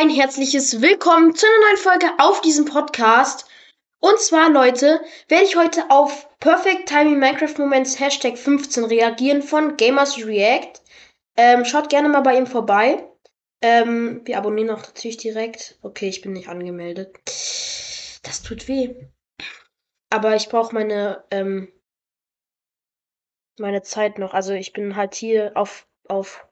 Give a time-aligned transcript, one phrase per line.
[0.00, 3.46] ein herzliches Willkommen zu einer neuen Folge auf diesem Podcast.
[3.98, 4.98] Und zwar, Leute,
[5.28, 10.80] werde ich heute auf Perfect Timing Minecraft Moments Hashtag 15 reagieren von Gamers React.
[11.36, 13.06] Ähm, schaut gerne mal bei ihm vorbei.
[13.60, 15.78] Ähm, wir abonnieren auch natürlich direkt.
[15.82, 17.18] Okay, ich bin nicht angemeldet.
[18.22, 18.94] Das tut weh.
[20.08, 21.70] Aber ich brauche meine, ähm,
[23.58, 24.32] meine Zeit noch.
[24.32, 26.48] Also ich bin halt hier auf, auf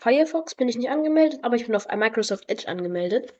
[0.00, 3.34] Firefox bin ich nicht angemeldet, aber ich bin auf Microsoft Edge angemeldet.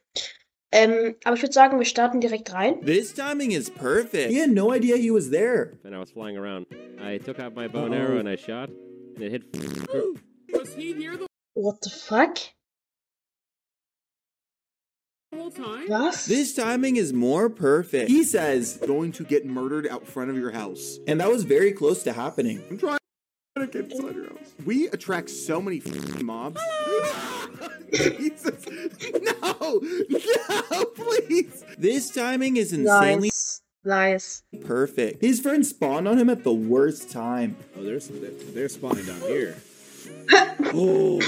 [0.72, 2.80] Ähm, aber ich würde sagen, wir starten direkt rein.
[2.84, 4.30] This timing is perfect.
[4.30, 5.78] He had no idea he was there.
[5.84, 6.66] and I was flying around.
[7.00, 8.68] I took out my bow and arrow and I shot,
[9.16, 9.42] and it hit.
[10.52, 12.38] Was he here the What the fuck?
[15.88, 16.26] Was?
[16.26, 18.10] This timing is more perfect.
[18.10, 20.98] He says, going to get murdered out front of your house.
[21.06, 22.62] and that was very close to happening.
[22.68, 22.99] I'm trying
[23.66, 24.52] to get inside your house.
[24.64, 26.60] We attract so many f***ing mobs.
[27.92, 28.64] Jesus.
[29.42, 29.80] No!
[30.70, 31.64] No, please!
[31.78, 33.62] This timing is insanely Nice.
[33.84, 34.42] Nice.
[34.64, 35.22] perfect.
[35.22, 37.56] His friend spawned on him at the worst time.
[37.78, 39.56] Oh, there's they're, they're spawning down here.
[40.72, 41.20] Oh.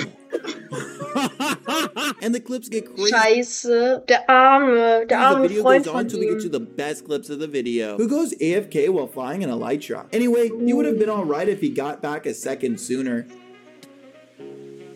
[2.23, 3.13] and the clips get crazy.
[3.13, 4.07] Scheiße.
[4.07, 7.05] Der arme, der The um, video Freund goes on till we get to the best
[7.05, 7.97] clips of the video.
[7.97, 10.07] Who goes AFK while flying an elytra?
[10.13, 13.27] Anyway, he would have been alright if he got back a second sooner.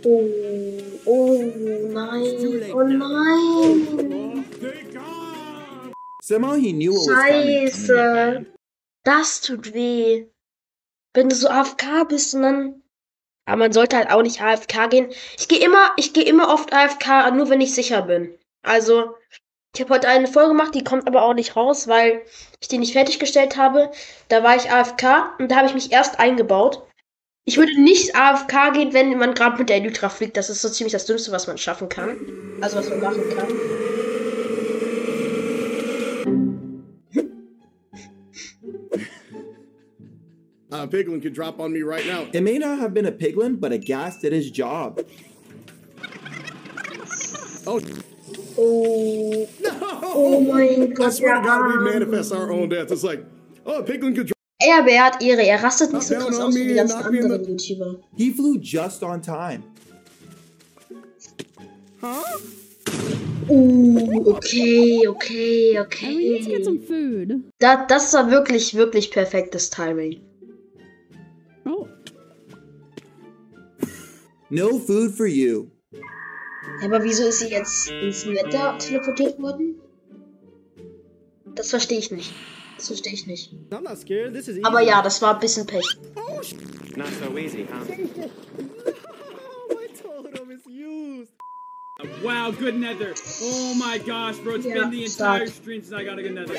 [0.04, 1.42] Oh, oh
[1.90, 2.70] nein.
[2.72, 4.44] Oh nein.
[6.22, 7.68] Somehow he knew what was coming.
[7.68, 8.40] Scheiße.
[8.40, 8.44] Uh,
[9.04, 10.26] das tut weh.
[11.14, 12.82] Wenn du so AFK bist und dann.
[13.46, 15.08] Aber man sollte halt auch nicht AFK gehen.
[15.38, 18.36] Ich gehe immer, ich gehe immer oft AFK, nur wenn ich sicher bin.
[18.62, 19.14] Also,
[19.74, 22.22] ich habe heute eine Folge gemacht, die kommt aber auch nicht raus, weil
[22.60, 23.90] ich die nicht fertiggestellt habe.
[24.28, 26.82] Da war ich AFK und da habe ich mich erst eingebaut.
[27.44, 30.36] Ich würde nicht AFK gehen, wenn man gerade mit der Elytra fliegt.
[30.36, 32.16] Das ist so ziemlich das Dümmste, was man schaffen kann.
[32.60, 33.75] Also, was man machen kann.
[40.76, 42.26] Uh, Piglin could drop on me right now.
[42.34, 45.00] It may not have been a piglin, but a gas did his job.
[47.66, 47.80] Oh,
[48.58, 49.70] Oh, no!
[50.02, 52.90] oh mein I Gott, swear to God, we manifest our own death.
[52.90, 53.24] It's like,
[53.64, 54.36] oh, Piglin could drop.
[54.62, 58.00] Er beehrt Ehre, er rastet nicht so krass aus wie die ganzen anderen YouTuber.
[58.16, 59.62] He flew just on time.
[62.02, 62.22] Uh,
[64.28, 66.86] okay, okay, I need to get some okay.
[66.86, 67.44] food.
[67.60, 70.20] Da, das war wirklich, wirklich perfektes Timing.
[74.50, 75.70] No food for you.
[76.82, 79.80] Aber wieso ist sie jetzt ins Wetter teleportiert worden?
[81.54, 82.32] Das verstehe ich nicht.
[82.76, 83.52] Das verstehe ich nicht.
[84.62, 85.86] Aber ja, das war ein bisschen Pech.
[86.96, 87.84] Not so easy, huh?
[92.22, 93.14] Wow, good nether.
[93.42, 94.56] Oh my gosh, bro.
[94.56, 95.62] It's Yeah, been the entire stop.
[95.62, 96.54] stream since I got a good nether.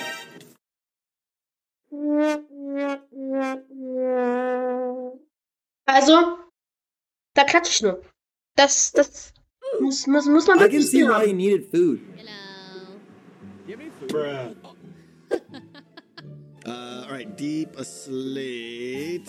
[5.85, 6.36] Also,
[7.37, 8.01] da klatsche ich nur.
[8.55, 9.33] Das, das
[9.79, 12.01] muss, muss, muss man I can wirklich see why he needed food.
[12.15, 12.97] Hello.
[13.67, 14.09] Give me food.
[14.09, 14.55] Bruh.
[16.65, 19.27] uh, all right, deep asleep.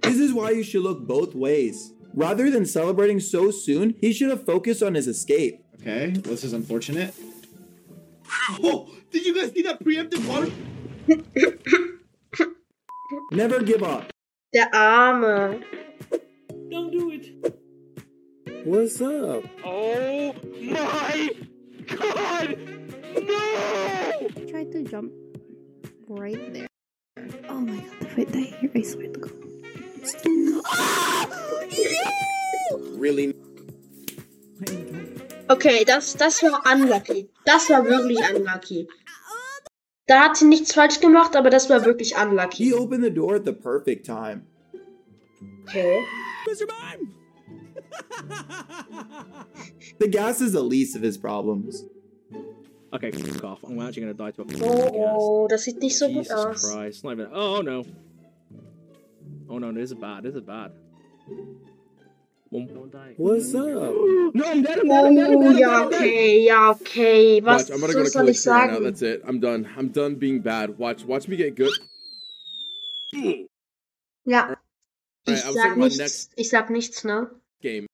[0.00, 1.92] This is why you should look both ways.
[2.14, 5.62] Rather than celebrating so soon, he should have focused on his escape.
[5.80, 7.14] Okay, this is unfortunate.
[8.62, 10.50] Oh, did you guys see that preemptive water?
[13.30, 14.12] Never give up.
[14.54, 15.62] Der Arme.
[16.74, 17.24] Don't do it.
[18.66, 19.44] What's up?
[19.64, 21.30] Oh my
[21.86, 22.58] god!
[23.14, 24.28] No!
[24.50, 25.12] tried to jump
[26.08, 26.66] right there.
[27.48, 29.34] Oh my god, if I die here, I swear to God.
[32.98, 33.34] Really?
[35.48, 37.28] Okay, das, das war unlucky.
[37.44, 38.88] Das war wirklich unlucky.
[40.08, 42.74] Da hat sie nichts falsch gemacht, aber das war wirklich He unlucky.
[42.74, 44.42] opened the door at the perfect time.
[45.68, 46.04] Okay.
[46.48, 46.68] Mr.
[46.68, 47.14] Mime!
[49.98, 51.84] The gas is the least of his problems.
[52.92, 53.64] Okay, fuck off.
[53.64, 55.16] I'm actually gonna die to a fucking Oh, gas.
[55.18, 56.70] oh, das sieht nicht so gut Jesus.
[56.72, 57.04] Christ.
[57.04, 57.28] Not even.
[57.32, 57.84] Oh no.
[59.48, 60.22] Oh no, this is bad.
[60.22, 60.72] This is bad.
[62.50, 62.94] One won't.
[63.18, 63.64] What's up?
[64.36, 64.78] No, I'm dead.
[64.80, 65.04] I'm dead.
[65.06, 65.30] I'm dead.
[65.30, 65.58] I'm Oh, dead.
[65.60, 67.40] ja, okay, ja, okay.
[67.40, 68.80] Was Watch, I'm gonna so go to soll ich Calixto right now.
[68.80, 69.22] That's it.
[69.26, 69.68] I'm done.
[69.76, 70.76] I'm done being bad.
[70.78, 71.72] Watch, watch me get good.
[75.26, 75.34] Ja.
[75.34, 75.98] Ich Alright, I was sag nichts.
[75.98, 77.28] next Ich sag nichts, ne?
[77.62, 77.86] game.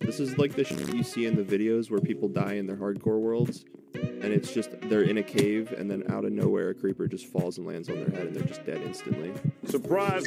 [0.00, 2.76] This is like the shit you see in the videos where people die in their
[2.76, 6.74] hardcore worlds, and it's just they're in a cave, and then out of nowhere a
[6.74, 9.32] creeper just falls and lands on their head, and they're just dead instantly.
[9.66, 10.26] Surprise!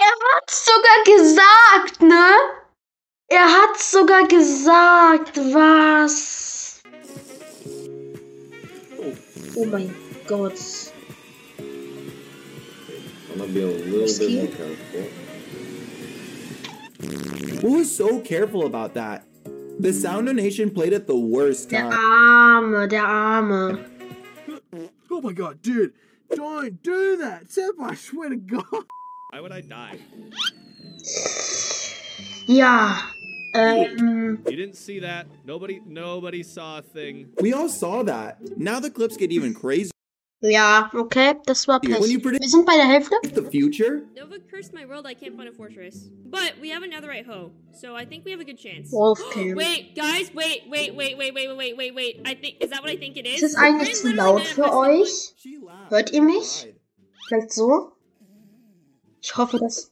[0.00, 2.36] Er hat's sogar gesagt, ne?
[3.30, 6.82] Er hat sogar gesagt, was?
[9.56, 9.94] Oh mein
[10.26, 10.58] Gott.
[13.32, 14.40] I'm gonna be a little Risky.
[14.46, 15.08] bit more comfortable.
[17.60, 19.24] Who was so careful about that?
[19.78, 21.92] The sound donation played at the worst Der time.
[21.92, 23.84] Arme, der Arme.
[25.10, 25.92] Oh my god, dude.
[26.34, 27.50] Don't do that.
[27.50, 28.64] Sep, I swear to God.
[29.30, 29.98] Why would I die?
[32.46, 32.98] Yeah.
[33.54, 35.26] Ähm, You didn't see that.
[35.44, 37.28] Nobody, nobody saw a thing.
[37.40, 38.38] We all saw that.
[38.58, 39.91] Now the clips get even crazier.
[40.42, 42.22] Ja, okay, das war When you Pech.
[42.22, 43.14] predict Wir sind bei der Hälfte.
[43.22, 45.06] the future, Nova cursed my world.
[45.06, 46.10] I can't find a fortress.
[46.24, 48.90] But we have another right hoe, so I think we have a good chance.
[48.92, 49.54] Wolfcam.
[49.56, 52.20] Wait, guys, wait, wait, wait, wait, wait, wait, wait, wait.
[52.24, 53.42] I think is that what I think it is?
[53.42, 55.34] Ist es eigentlich We're zu laut für euch?
[55.36, 55.90] she laughed.
[55.90, 56.62] Hört ihr mich?
[56.62, 56.74] cried.
[57.28, 57.92] Vielleicht so?
[59.22, 59.90] Ich hoffe, dass.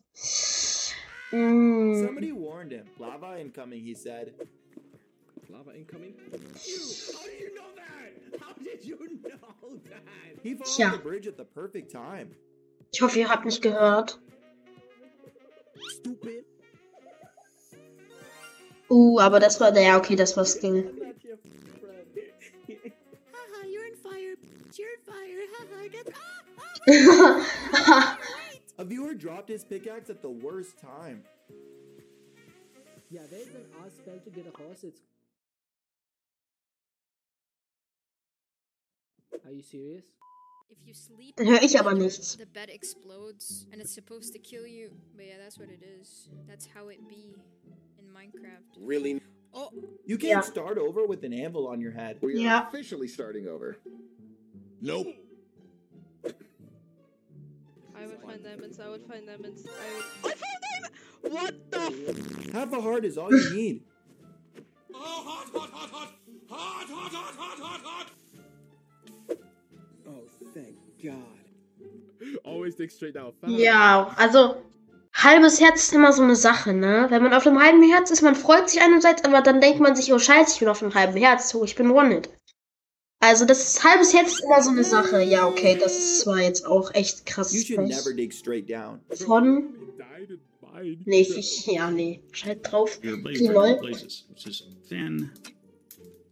[1.32, 2.06] Mm.
[2.06, 2.87] Somebody warned him.
[2.99, 4.35] Lava incoming, he said.
[5.52, 6.14] Lava incoming.
[6.31, 6.52] How did
[7.43, 8.41] you know that?
[8.41, 10.02] How did you know that?
[10.43, 10.87] He fell Tja.
[10.87, 12.31] off the bridge at the perfect time.
[12.93, 14.19] Ich hoffe, ihr habt mich gehört.
[15.88, 16.44] Stupid.
[18.91, 20.93] Uh, aber das war der, ja, okay, das war Skill.
[23.32, 24.37] Haha, you're in fire.
[24.76, 25.47] You're in fire.
[25.56, 26.12] Haha, get.
[28.79, 31.23] A viewer dropped his pickaxe at the worst time.
[33.11, 34.85] Yeah, there's an ass spell to get across.
[34.85, 35.00] It's.
[39.47, 40.05] Are you serious?
[40.71, 42.37] If you sleep, Dann höre ich aber nichts.
[42.37, 44.91] the bed explodes and it's supposed to kill you.
[45.17, 46.29] But yeah, that's what it is.
[46.47, 47.35] That's how it be
[47.99, 48.79] in Minecraft.
[48.79, 49.21] Really?
[49.53, 49.71] Oh,
[50.07, 50.51] You can't Yeah.
[50.53, 52.19] start over with an anvil on your head.
[52.23, 52.69] We are Yeah.
[52.69, 53.79] officially starting over.
[54.81, 55.09] Nope.
[57.95, 58.79] I would find diamonds.
[58.81, 59.67] I would find diamonds.
[59.67, 60.33] I would.
[60.33, 61.33] I found diamonds.
[61.35, 61.79] What the?
[62.47, 63.83] F- Half a heart is all you need.
[64.95, 65.45] Oh,
[73.58, 74.56] Ja, also
[75.12, 77.06] halbes Herz ist immer so eine Sache, ne?
[77.08, 79.97] Wenn man auf einem halben Herz ist, man freut sich einerseits, aber dann denkt man
[79.97, 82.29] sich, oh scheiße, ich bin auf einem halben Herz, oh, ich bin One-Hit.
[83.23, 85.23] Also das ist, halbes Herz ist immer so eine Sache.
[85.23, 87.52] Ja, okay, das ist zwar jetzt auch echt krass.
[87.52, 89.00] You should never dig straight down.
[89.11, 89.75] Von.
[91.05, 92.20] Nee, ich, ja, nee.
[92.32, 92.99] Schalt drauf.
[92.99, 93.79] Okay, lol.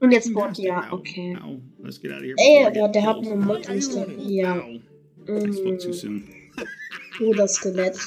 [0.01, 1.37] Und jetzt Bot, ja, okay.
[1.43, 1.61] Ow.
[1.81, 2.37] Let's get out of here.
[2.39, 4.07] Ey, before I aber der hat eine Mod-Liste.
[4.19, 4.57] Ja.
[4.57, 4.81] Ow.
[5.29, 6.29] I spoke too soon.
[7.19, 7.99] Bruder Skelett.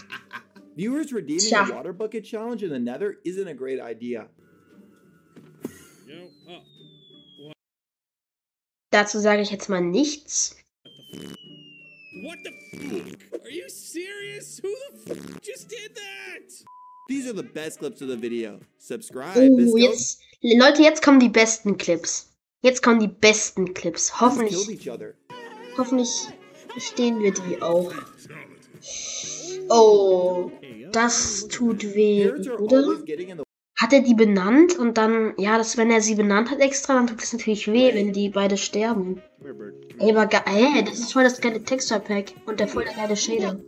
[0.75, 1.69] Viewers redeeming Tja.
[1.69, 4.27] a water bucket challenge in the nether isn't a great idea.
[6.07, 6.29] Yo.
[8.91, 10.55] Dazu sage ich jetzt mal nichts.
[12.23, 13.44] What the fuck?
[13.44, 14.59] Are you serious?
[14.63, 16.51] Who the fuck just did that?
[17.09, 18.59] These are the best clips of the video.
[18.77, 19.35] Subscribe.
[19.35, 19.77] Oh, Bisco.
[19.77, 20.21] jetzt.
[20.43, 22.31] Leute, jetzt kommen die besten Clips.
[22.61, 24.19] Jetzt kommen die besten Clips.
[24.19, 24.89] Hoffentlich.
[25.77, 26.27] Hoffentlich
[26.67, 27.91] verstehen wir die auch.
[29.69, 30.51] Oh,
[30.91, 33.03] das tut weh, oder?
[33.75, 37.07] Hat er die benannt und dann, ja, das, wenn er sie benannt hat extra, dann
[37.07, 39.21] tut es natürlich weh, wenn die beide sterben.
[39.99, 42.94] Ey, aber ge ey, das ist voll das geile Texture Pack und der voll der
[42.94, 43.59] geile Shader.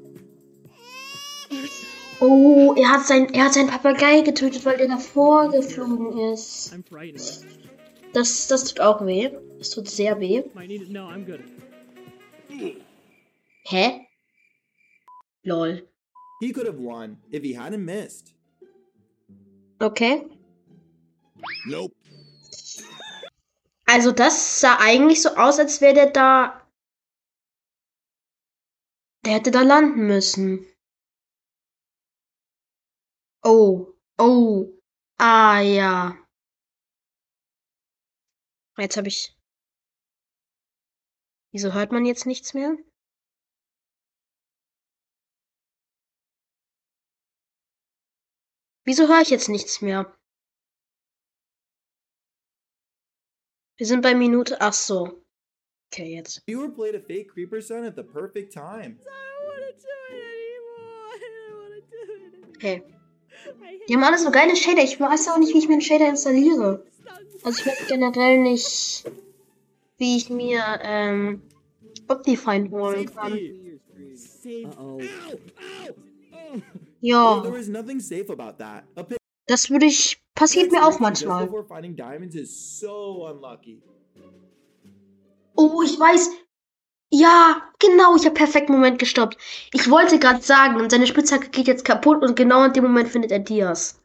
[2.19, 6.73] Oh, er hat sein, er hat seinen Papagei getötet, weil der davor geflogen ist.
[8.13, 9.31] Das, das tut auch weh.
[9.57, 10.43] Das tut sehr weh.
[13.65, 14.07] Hä?
[15.43, 15.87] Lol.
[16.39, 18.33] He could have won if he hadn't missed.
[19.79, 20.25] Okay.
[21.65, 21.93] Nope.
[23.85, 26.67] Also das sah eigentlich so aus, als wäre der da.
[29.25, 30.65] Der hätte da landen müssen.
[33.45, 34.73] Oh, oh,
[35.19, 36.17] ah ja.
[38.77, 39.37] Jetzt habe ich.
[41.51, 42.75] Wieso hört man jetzt nichts mehr?
[48.85, 50.17] Wieso höre ich jetzt nichts mehr?
[53.77, 54.59] Wir sind bei Minute.
[54.61, 55.23] Ach so.
[55.91, 56.41] Okay, jetzt.
[56.45, 58.99] Viewer played a fake creeper sound at the perfect time.
[62.55, 62.81] Okay.
[63.87, 64.83] Die haben alle so geile Shader.
[64.83, 66.85] Ich weiß auch nicht, wie ich mir einen Shader installiere.
[67.43, 69.03] Also ich weiß generell nicht,
[69.97, 71.41] wie ich mir ähm,
[72.07, 73.37] Optifine holen kann.
[77.01, 77.43] Ja,
[79.47, 80.19] das würde ich.
[80.35, 81.47] Passiert mir auch manchmal.
[85.55, 86.31] Oh, ich weiß.
[87.11, 89.37] Ja, Genau, ich habe perfekt Moment gestoppt.
[89.73, 93.09] Ich wollte gerade sagen, und seine Spitzhacke geht jetzt kaputt und genau in dem Moment
[93.09, 93.99] findet er Dias.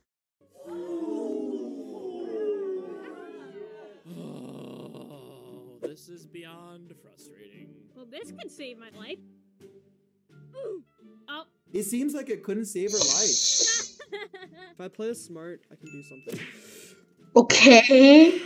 [11.71, 13.99] It seems like it couldn't save her life.
[14.73, 16.39] If I play this smart, I can do something.
[17.37, 18.41] Okay.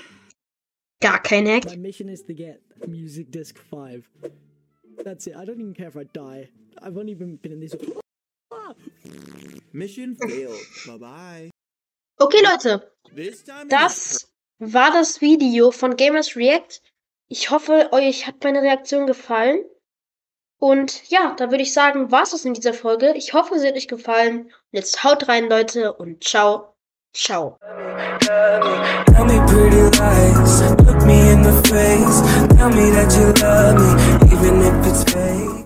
[1.01, 1.67] Gar kein Hack.
[1.67, 4.09] My mission is to get Music Disc 5.
[5.05, 5.37] That's it.
[5.37, 6.49] I don't even care if I die.
[6.81, 7.75] I've only been, been in this.
[9.73, 10.61] Mission failed.
[10.87, 11.51] Bye bye.
[12.21, 12.93] Okay, Leute.
[13.69, 16.81] Das war das Video von Gamers React.
[17.29, 19.65] Ich hoffe, euch hat meine Reaktion gefallen.
[20.59, 23.15] Und ja, da würde ich sagen, war's das in dieser Folge.
[23.17, 24.43] Ich hoffe, sie hat euch gefallen.
[24.43, 26.75] Und jetzt haut rein, Leute, und ciao.
[27.15, 27.59] Ciao.
[28.21, 32.23] Tell me pretty lies, look me in the face.
[32.57, 34.22] Tell me that you love me.
[34.45, 35.63] even if it's fake.